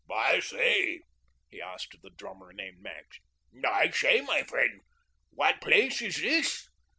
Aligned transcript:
"I 0.11 0.39
say," 0.39 1.01
he 1.51 1.61
asked 1.61 1.93
of 1.93 2.01
the 2.01 2.09
drummer 2.09 2.53
named 2.53 2.81
Max, 2.81 3.19
"I 3.63 3.91
say, 3.91 4.21
my 4.21 4.41
friend, 4.41 4.81
what 5.29 5.61
place 5.61 6.01
is 6.01 6.15
this?" 6.19 6.67